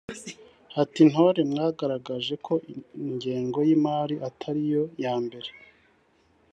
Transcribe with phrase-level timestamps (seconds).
[0.81, 2.53] ati“Intore mwagaragaje ko
[3.03, 5.49] ingengo y’imari atari yo ya mbere